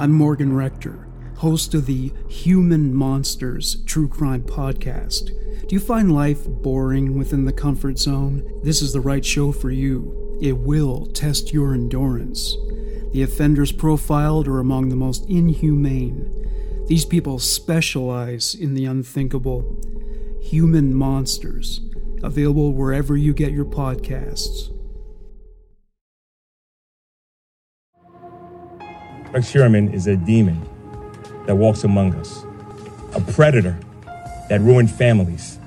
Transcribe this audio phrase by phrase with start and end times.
[0.00, 5.26] I'm Morgan Rector, host of the Human Monsters True Crime Podcast.
[5.68, 8.50] Do you find life boring within the comfort zone?
[8.62, 10.38] This is the right show for you.
[10.40, 12.56] It will test your endurance.
[13.12, 16.86] The offenders profiled are among the most inhumane.
[16.86, 19.76] These people specialize in the unthinkable.
[20.40, 21.82] Human Monsters,
[22.22, 24.70] available wherever you get your podcasts.
[29.32, 30.60] Rex Heuermann is a demon
[31.46, 32.44] that walks among us,
[33.14, 33.78] a predator
[34.48, 35.60] that ruined families.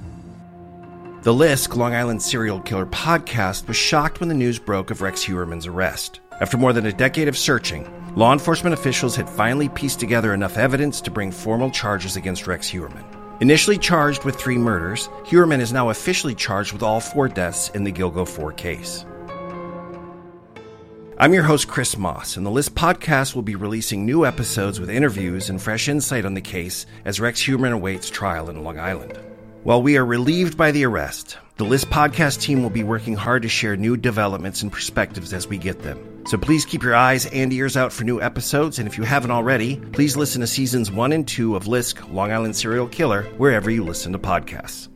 [1.22, 5.23] The Lisk, Long Island serial killer podcast, was shocked when the news broke of Rex
[5.23, 6.20] Heuermann's arrest.
[6.41, 10.58] After more than a decade of searching, law enforcement officials had finally pieced together enough
[10.58, 13.05] evidence to bring formal charges against Rex Heuermann.
[13.39, 17.86] Initially charged with three murders, Heuermann is now officially charged with all four deaths in
[17.86, 19.05] the Gilgo 4 case.
[21.23, 24.89] I'm your host, Chris Moss, and the Lisk podcast will be releasing new episodes with
[24.89, 29.17] interviews and fresh insight on the case as Rex Heuermann awaits trial in Long Island.
[29.63, 33.43] While we are relieved by the arrest, the Lisk podcast team will be working hard
[33.43, 36.25] to share new developments and perspectives as we get them.
[36.27, 39.31] So please keep your eyes and ears out for new episodes, and if you haven't
[39.31, 43.71] already, please listen to seasons one and two of Lisk Long Island Serial Killer wherever
[43.71, 44.89] you listen to podcasts.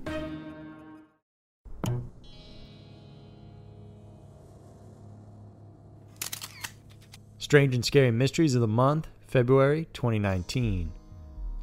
[7.48, 10.92] Strange and Scary Mysteries of the Month, February 2019.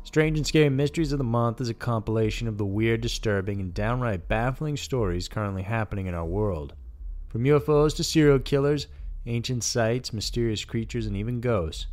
[0.02, 3.74] Strange and Scary Mysteries of the Month is a compilation of the weird, disturbing, and
[3.74, 6.72] downright baffling stories currently happening in our world.
[7.28, 8.86] From UFOs to serial killers,
[9.26, 11.88] ancient sites, mysterious creatures, and even ghosts.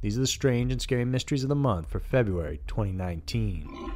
[0.00, 3.92] These are the strange and scary mysteries of the month for February 2019.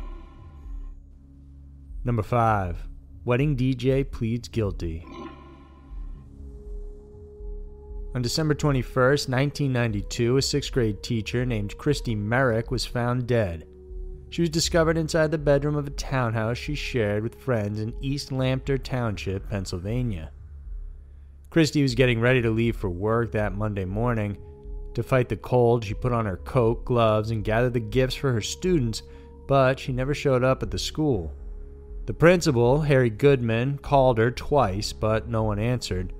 [2.05, 2.87] Number 5.
[3.25, 5.05] Wedding DJ pleads guilty.
[8.13, 13.69] On December 21, 1992, a sixth grade teacher named Christy Mirack was found dead.
[14.31, 18.33] She was discovered inside the bedroom of a townhouse she shared with friends in East
[18.33, 20.33] Lampeter Township, Pennsylvania.
[21.51, 24.37] Christy was getting ready to leave for work that Monday morning.
[24.95, 28.33] To fight the cold, she put on her coat, gloves, and gathered the gifts for
[28.33, 29.05] her students,
[29.47, 31.33] but she never showed up at the school.
[32.07, 36.13] The principal, Harry Goodman, called her twice, but no one answered.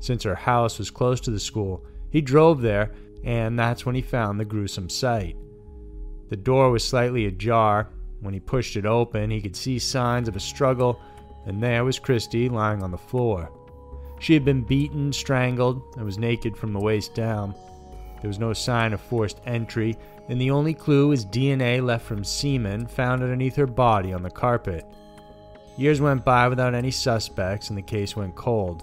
[0.00, 2.92] Since her house was close to the school, he drove there,
[3.24, 5.36] and that's when he found the gruesome sight.
[6.28, 7.88] The door was slightly ajar.
[8.20, 11.00] When he pushed it open, he could see signs of a struggle,
[11.46, 13.50] and there was Christy lying on the floor.
[14.20, 17.54] She had been beaten, strangled, and was naked from the waist down.
[18.20, 19.96] There was no sign of forced entry,
[20.28, 24.30] and the only clue was DNA left from semen found underneath her body on the
[24.30, 24.84] carpet.
[25.76, 28.82] Years went by without any suspects, and the case went cold.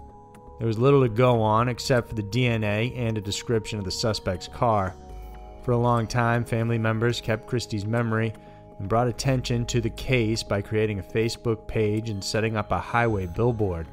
[0.57, 3.91] There was little to go on except for the DNA and a description of the
[3.91, 4.95] suspect's car.
[5.63, 8.33] For a long time, family members kept Christy's memory
[8.79, 12.79] and brought attention to the case by creating a Facebook page and setting up a
[12.79, 13.87] highway billboard.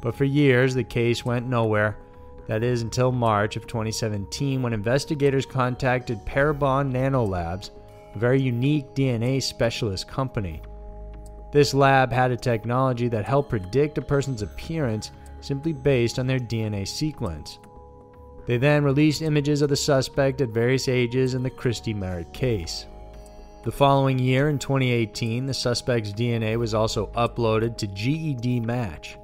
[0.00, 1.98] But for years, the case went nowhere.
[2.46, 7.70] That is until March of 2017 when investigators contacted Parabon Nanolabs,
[8.14, 10.62] a very unique DNA specialist company.
[11.52, 15.10] This lab had a technology that helped predict a person's appearance
[15.44, 17.58] simply based on their DNA sequence.
[18.46, 22.86] They then released images of the suspect at various ages in the Christy Mirack case.
[23.64, 29.16] The following year, in 2018, the suspect's DNA was also uploaded to GEDmatch.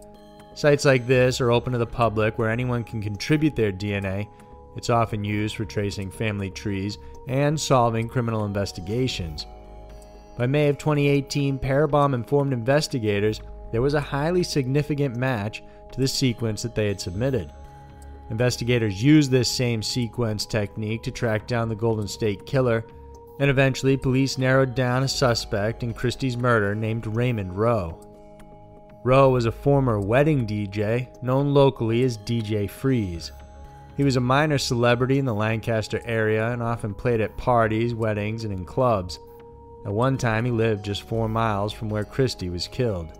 [0.54, 4.28] Sites like this are open to the public where anyone can contribute their DNA.
[4.76, 6.96] It's often used for tracing family trees
[7.28, 9.46] and solving criminal investigations.
[10.38, 13.42] By May of 2018, Parabon informed investigators
[13.72, 15.62] there was a highly significant match
[15.92, 17.52] to the sequence that they had submitted.
[18.30, 22.84] Investigators used this same sequence technique to track down the Golden State Killer,
[23.40, 28.00] and eventually police narrowed down a suspect in Christy's murder named Raymond Rowe.
[29.02, 33.32] Rowe was a former wedding DJ known locally as DJ Freeze.
[33.96, 38.44] He was a minor celebrity in the Lancaster area and often played at parties, weddings,
[38.44, 39.18] and in clubs.
[39.84, 43.18] At one time, he lived just four miles from where Christy was killed.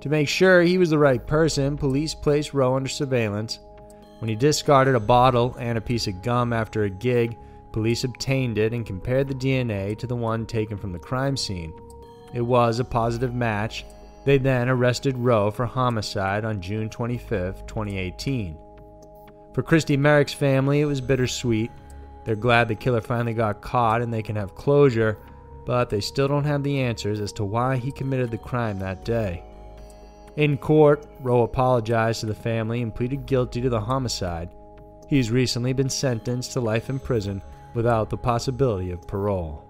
[0.00, 3.58] To make sure he was the right person, police placed Rowe under surveillance.
[4.20, 7.36] When he discarded a bottle and a piece of gum after a gig,
[7.72, 11.72] police obtained it and compared the DNA to the one taken from the crime scene.
[12.32, 13.84] It was a positive match.
[14.24, 18.56] They then arrested Rowe for homicide on June 25, 2018.
[19.52, 21.72] For Christy Mirack's family, it was bittersweet.
[22.24, 25.18] They're glad the killer finally got caught and they can have closure,
[25.64, 29.04] but they still don't have the answers as to why he committed the crime that
[29.04, 29.42] day.
[30.36, 34.50] In court, Rowe apologized to the family and pleaded guilty to the homicide.
[35.08, 37.42] He's recently been sentenced to life in prison
[37.74, 39.64] without the possibility of parole.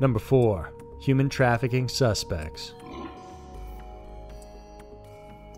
[0.00, 0.72] Number 4.
[1.00, 2.74] Human trafficking suspects.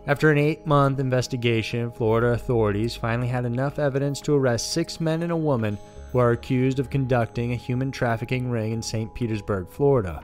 [0.06, 5.22] After an eight month investigation, Florida authorities finally had enough evidence to arrest six men
[5.22, 5.78] and a woman
[6.10, 9.14] who are accused of conducting a human trafficking ring in St.
[9.14, 10.22] Petersburg, Florida.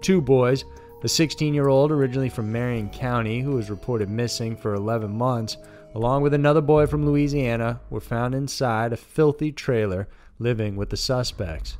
[0.00, 0.64] Two boys,
[1.04, 5.56] a 16 year old originally from Marion County who was reported missing for 11 months,
[5.94, 10.08] along with another boy from Louisiana, were found inside a filthy trailer
[10.38, 11.76] living with the suspects.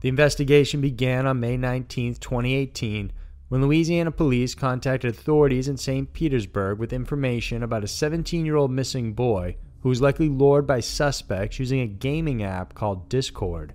[0.00, 3.12] The investigation began on May 19, 2018,
[3.48, 6.12] when Louisiana police contacted authorities in St.
[6.12, 10.80] Petersburg with information about a 17 year old missing boy who was likely lured by
[10.80, 13.74] suspects using a gaming app called Discord.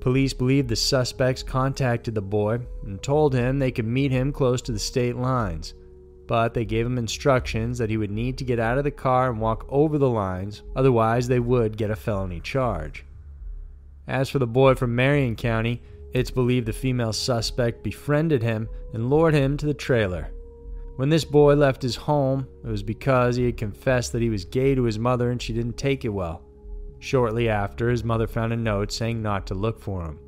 [0.00, 4.62] Police believe the suspects contacted the boy and told him they could meet him close
[4.62, 5.74] to the state lines,
[6.26, 9.30] but they gave him instructions that he would need to get out of the car
[9.30, 13.04] and walk over the lines, otherwise, they would get a felony charge.
[14.06, 15.82] As for the boy from Marion County,
[16.12, 20.30] it's believed the female suspect befriended him and lured him to the trailer.
[20.96, 24.44] When this boy left his home, it was because he had confessed that he was
[24.44, 26.45] gay to his mother and she didn't take it well.
[27.06, 30.18] Shortly after, his mother found a note saying not to look for him.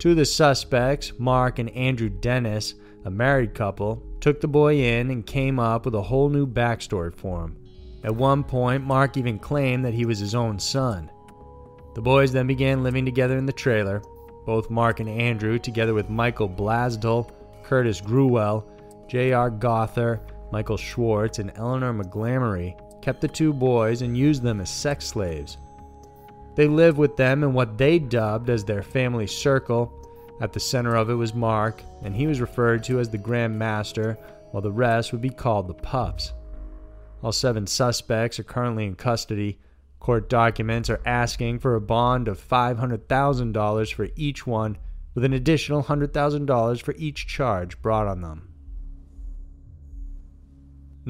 [0.00, 2.74] Two of the suspects, Mark and Andrew Dennis,
[3.04, 7.14] a married couple, took the boy in and came up with a whole new backstory
[7.14, 7.56] for him.
[8.02, 11.08] At one point, Mark even claimed that he was his own son.
[11.94, 14.02] The boys then began living together in the trailer,
[14.46, 17.30] both Mark and Andrew, together with Michael Blasdell,
[17.62, 18.64] Curtis Gruwell,
[19.08, 19.50] J.R.
[19.50, 20.20] Gother,
[20.52, 25.58] Michael Schwartz, and Eleanor McGlamory, kept the two boys and used them as sex slaves.
[26.54, 29.92] They lived with them in what they dubbed as their family circle.
[30.40, 33.58] At the center of it was Mark, and he was referred to as the Grand
[33.58, 34.18] Master,
[34.50, 36.32] while the rest would be called the Pups.
[37.22, 39.58] All seven suspects are currently in custody,
[40.00, 44.78] Court documents are asking for a bond of $500,000 for each one,
[45.14, 48.49] with an additional $100,000 for each charge brought on them.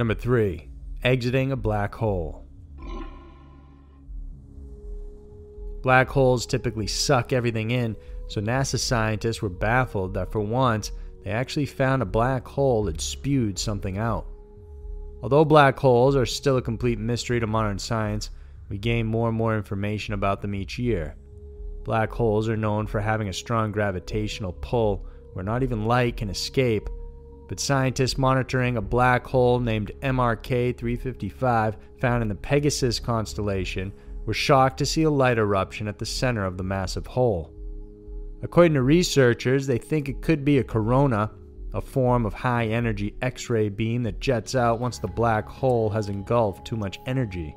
[0.00, 0.67] Number 3.
[1.05, 2.47] Exiting a black hole.
[5.82, 7.94] Black holes typically suck everything in,
[8.26, 10.93] so NASA scientists were baffled that for once
[11.23, 14.26] they actually found a black hole that spewed something out.
[15.23, 18.31] Although black holes are still a complete mystery to modern science,
[18.70, 21.14] we gain more and more information about them each year.
[21.85, 25.05] Black holes are known for having a strong gravitational pull
[25.35, 26.88] where not even light can escape,
[27.50, 33.93] but scientists monitoring a black hole named MRK 355 found in the Pegasus constellation
[34.25, 37.52] were shocked to see a light eruption at the center of the massive hole.
[38.44, 41.32] According to researchers, they think it could be a corona,
[41.75, 45.91] a form of high energy X ray beam that jets out once the black hole
[45.91, 47.56] has engulfed too much energy.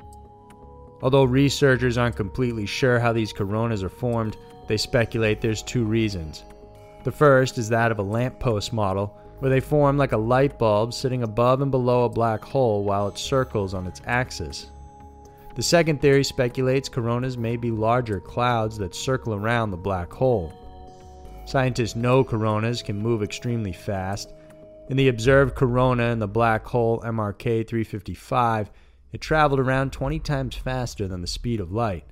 [1.03, 4.37] Although researchers aren't completely sure how these coronas are formed,
[4.67, 6.45] they speculate there's two reasons.
[7.03, 10.93] The first is that of a lamppost model, where they form like a light bulb
[10.93, 14.71] sitting above and below a black hole while it circles on its axis.
[15.55, 20.51] The second theory speculates coronas may be larger clouds that circle around the black hole.
[21.45, 24.33] Scientists know coronas can move extremely fast.
[24.89, 28.71] In the observed corona in the black hole MRK 355,
[29.11, 32.05] it traveled around 20 times faster than the speed of light.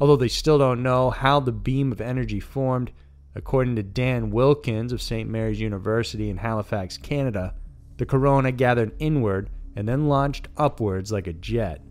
[0.00, 2.90] Although they still don't know how the beam of energy formed,
[3.36, 5.28] according to Dan Wilkins of St.
[5.28, 7.54] Mary's University in Halifax, Canada,
[7.98, 11.82] the corona gathered inward and then launched upwards like a jet.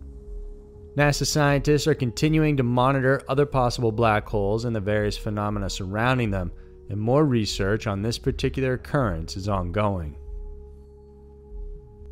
[0.97, 6.31] NASA scientists are continuing to monitor other possible black holes and the various phenomena surrounding
[6.31, 6.51] them,
[6.89, 10.17] and more research on this particular occurrence is ongoing.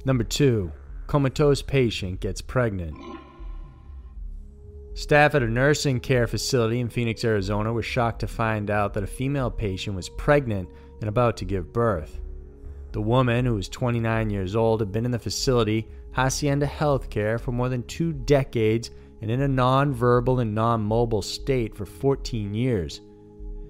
[0.05, 0.71] Number 2
[1.07, 2.95] comatose patient gets pregnant.
[4.95, 9.03] Staff at a nursing care facility in Phoenix, Arizona were shocked to find out that
[9.03, 10.69] a female patient was pregnant
[11.01, 12.21] and about to give birth.
[12.91, 17.51] The woman, who was 29 years old, had been in the facility, Hacienda Healthcare, for
[17.51, 23.01] more than two decades and in a non-verbal and non-mobile state for 14 years.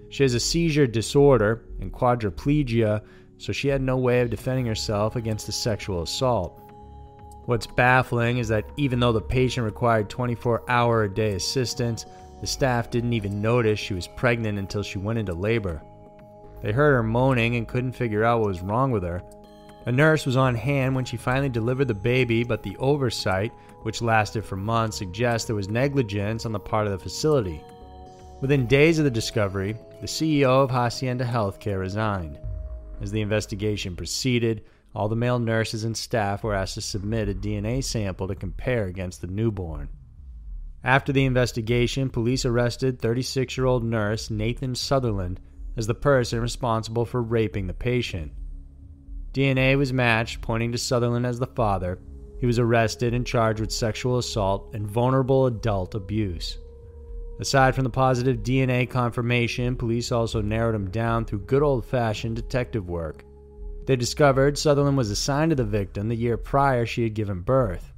[0.10, 3.02] She has a seizure disorder and quadriplegia,
[3.38, 6.60] so she had no way of defending herself against the sexual assault.
[7.46, 12.06] What's baffling is that even though the patient required 24 hour a day assistance,
[12.40, 15.82] the staff didn't even notice she was pregnant until she went into labor.
[16.62, 19.22] They heard her moaning and couldn't figure out what was wrong with her.
[19.86, 24.02] A nurse was on hand when she finally delivered the baby, but the oversight, which
[24.02, 27.62] lasted for months, suggests there was negligence on the part of the facility.
[28.40, 32.40] Within days of the discovery, the CEO of Hacienda Healthcare resigned.
[33.02, 34.64] As the investigation proceeded,
[34.96, 38.86] all the male nurses and staff were asked to submit a DNA sample to compare
[38.86, 39.90] against the newborn.
[40.84, 45.40] After the investigation, police arrested 36 year old nurse Nathan Sutherland
[45.78, 48.32] as the person responsible for raping the patient.
[49.34, 52.00] DNA was matched, pointing to Sutherland as the father.
[52.40, 56.58] He was arrested and charged with sexual assault and vulnerable adult abuse.
[57.40, 62.36] Aside from the positive DNA confirmation, police also narrowed him down through good old fashioned
[62.36, 63.26] detective work.
[63.86, 67.94] They discovered Sutherland was assigned to the victim the year prior she had given birth.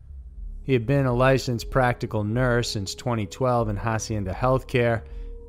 [0.63, 5.03] He had been a licensed practical nurse since 2012 in Hacienda Healthcare,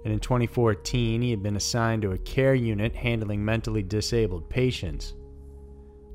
[0.04, 5.14] and in 2014 he had been assigned to a care unit handling mentally disabled patients.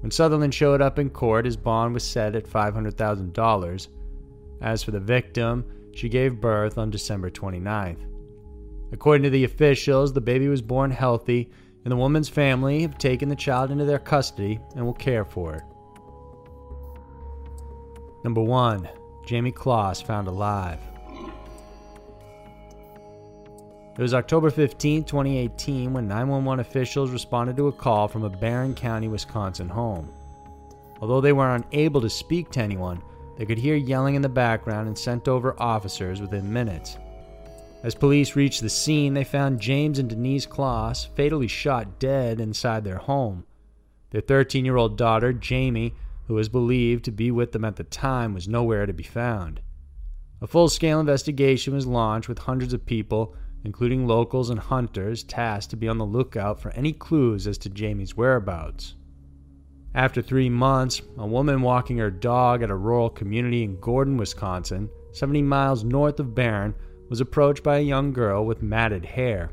[0.01, 3.87] When Sutherland showed up in court, his bond was set at $500,000.
[4.61, 8.05] As for the victim, she gave birth on December 29th.
[8.91, 11.49] According to the officials, the baby was born healthy,
[11.83, 15.55] and the woman's family have taken the child into their custody and will care for
[15.55, 15.63] it.
[18.23, 18.87] Number 1.
[19.25, 20.79] Jayme Closs found alive.
[23.97, 28.73] It was October 15, 2018, when 911 officials responded to a call from a Barron
[28.73, 30.13] County, Wisconsin home.
[31.01, 33.01] Although they were unable to speak to anyone,
[33.37, 36.97] they could hear yelling in the background and sent over officers within minutes.
[37.83, 42.83] As police reached the scene, they found James and Denise Closs fatally shot dead inside
[42.83, 43.43] their home.
[44.11, 45.93] Their 13 year old daughter, Jayme,
[46.27, 49.61] who was believed to be with them at the time, was nowhere to be found.
[50.41, 55.71] A full scale investigation was launched with hundreds of people, including locals and hunters, tasked
[55.71, 58.95] to be on the lookout for any clues as to Jayme's whereabouts.
[59.93, 64.89] After three months, a woman walking her dog at a rural community in Gordon, Wisconsin,
[65.11, 66.73] 70 miles north of Barron,
[67.11, 69.51] was approached by a young girl with matted hair.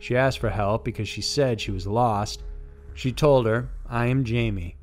[0.00, 2.42] She asked for help because she said she was lost.
[2.94, 4.74] She told her, I am Jayme.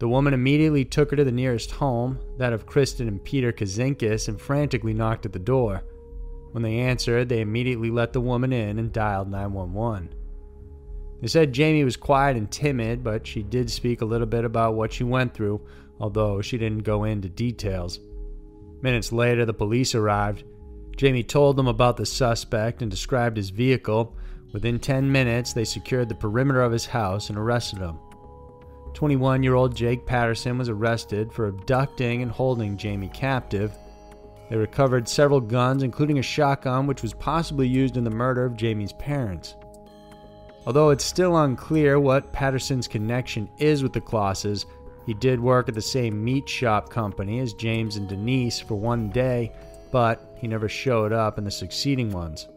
[0.00, 4.26] The woman immediately took her to the nearest home, that of Kristen and Peter Kasinskas,
[4.26, 5.84] and frantically knocked at the door.
[6.50, 10.12] When they answered, they immediately let the woman in and dialed 911.
[11.20, 14.74] They said Jayme was quiet and timid, but she did speak a little bit about
[14.74, 15.60] what she went through,
[16.00, 18.00] although she didn't go into details.
[18.82, 20.42] Minutes later, the police arrived.
[20.98, 24.16] Jayme told them about the suspect and described his vehicle.
[24.52, 28.00] Within 10 minutes, they secured the perimeter of his house and arrested him.
[28.94, 33.72] 21 year old Jake Patterson was arrested for abducting and holding Jayme captive.
[34.50, 38.54] They recovered several guns, including a shotgun, which was possibly used in the murder of
[38.54, 39.54] Jayme's parents.
[40.66, 44.66] Although it's still unclear what Patterson's connection is with the Closses,
[45.06, 49.10] he did work at the same meat shop company as James and Denise for one
[49.10, 49.52] day,
[49.90, 52.48] but he never showed up in the succeeding ones.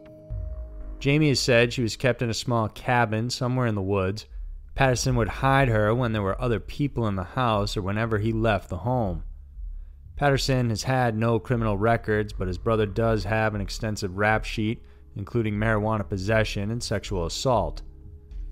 [1.00, 4.26] Jayme has said she was kept in a small cabin somewhere in the woods.
[4.74, 8.32] Patterson would hide her when there were other people in the house or whenever he
[8.32, 9.24] left the home.
[10.16, 14.82] Patterson has had no criminal records, but his brother does have an extensive rap sheet,
[15.16, 17.82] including marijuana possession and sexual assault.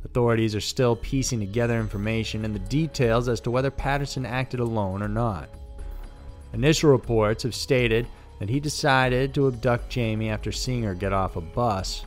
[0.04, 5.02] Authorities are still piecing together information and the details as to whether Patterson acted alone
[5.02, 5.48] or not.
[6.52, 8.06] Initial reports have stated
[8.40, 12.04] that he decided to abduct Jayme after seeing her get off a bus.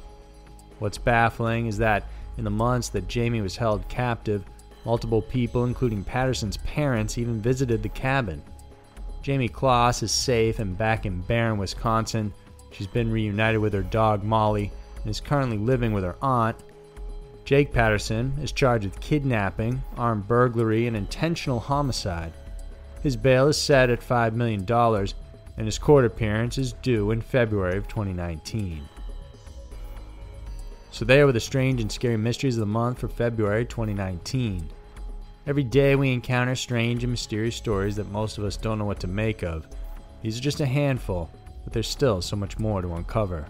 [0.79, 4.43] What's baffling is that in the months that Jayme was held captive,
[4.83, 8.43] multiple people, including Patterson's parents, even visited the cabin.
[9.23, 12.33] Jayme Closs is safe and back in Barron, Wisconsin.
[12.73, 14.69] She's been reunited with her dog Molly
[15.01, 16.57] and is currently living with her aunt,
[17.45, 22.31] Jake Patterson is charged with kidnapping, armed burglary, and intentional homicide.
[23.01, 24.65] His bail is set at $5 million,
[25.57, 28.87] and his court appearance is due in February of 2019.
[30.91, 34.69] So, there were the strange and scary mysteries of the month for February 2019.
[35.45, 38.99] Every day we encounter strange and mysterious stories that most of us don't know what
[39.01, 39.67] to make of.
[40.21, 41.29] These are just a handful,
[41.63, 43.47] but there's still so much more to uncover.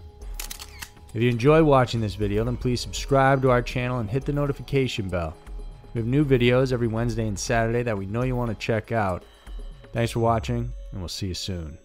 [1.13, 4.33] If you enjoy watching this video, then please subscribe to our channel and hit the
[4.33, 5.35] notification bell.
[5.93, 8.91] We have new videos every Wednesday and Saturday that we know you want to check
[8.91, 9.23] out.
[9.91, 11.77] Thanks for watching, and we'll see you soon.